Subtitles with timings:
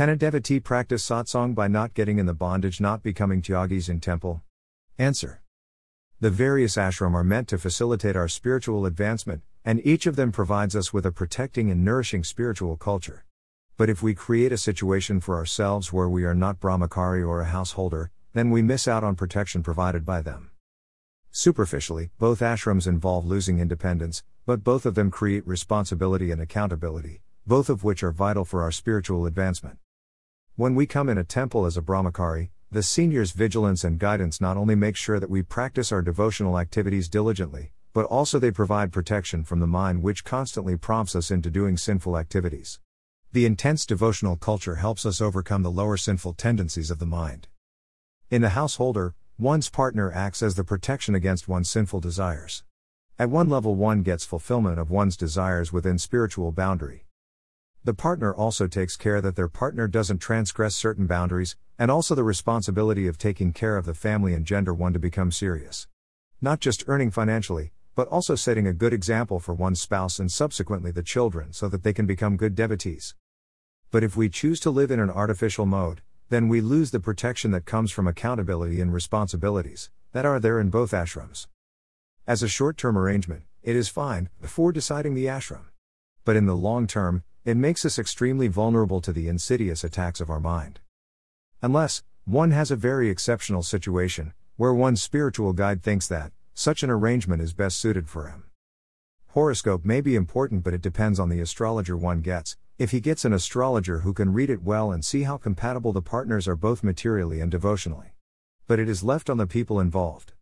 [0.00, 4.00] Can a devotee practice satsang by not getting in the bondage, not becoming tyagis in
[4.00, 4.40] temple?
[4.96, 5.42] Answer.
[6.20, 10.74] The various ashram are meant to facilitate our spiritual advancement, and each of them provides
[10.74, 13.26] us with a protecting and nourishing spiritual culture.
[13.76, 17.52] But if we create a situation for ourselves where we are not brahmachari or a
[17.52, 20.50] householder, then we miss out on protection provided by them.
[21.30, 27.68] Superficially, both ashrams involve losing independence, but both of them create responsibility and accountability, both
[27.68, 29.76] of which are vital for our spiritual advancement.
[30.60, 34.58] When we come in a temple as a brahmachari, the senior's vigilance and guidance not
[34.58, 39.42] only make sure that we practice our devotional activities diligently, but also they provide protection
[39.42, 42.78] from the mind which constantly prompts us into doing sinful activities.
[43.32, 47.48] The intense devotional culture helps us overcome the lower sinful tendencies of the mind.
[48.28, 52.64] In the householder, one's partner acts as the protection against one's sinful desires.
[53.18, 57.06] At one level, one gets fulfillment of one's desires within spiritual boundary.
[57.82, 62.22] The partner also takes care that their partner doesn't transgress certain boundaries, and also the
[62.22, 65.88] responsibility of taking care of the family and gender one to become serious.
[66.42, 70.90] Not just earning financially, but also setting a good example for one's spouse and subsequently
[70.90, 73.14] the children so that they can become good devotees.
[73.90, 77.50] But if we choose to live in an artificial mode, then we lose the protection
[77.52, 81.46] that comes from accountability and responsibilities that are there in both ashrams.
[82.26, 85.64] As a short term arrangement, it is fine before deciding the ashram.
[86.26, 90.30] But in the long term, it makes us extremely vulnerable to the insidious attacks of
[90.30, 90.78] our mind.
[91.60, 96.90] Unless, one has a very exceptional situation, where one's spiritual guide thinks that, such an
[96.90, 98.44] arrangement is best suited for him.
[99.30, 102.56] Horoscope may be important, but it depends on the astrologer one gets.
[102.78, 106.00] If he gets an astrologer who can read it well and see how compatible the
[106.00, 108.12] partners are both materially and devotionally.
[108.68, 110.34] But it is left on the people involved.